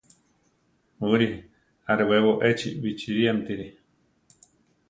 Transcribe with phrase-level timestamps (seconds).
[1.11, 1.29] Uri;
[1.91, 3.67] arewebo echi bichíriamtiri.